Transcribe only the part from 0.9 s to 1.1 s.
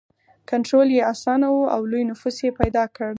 یې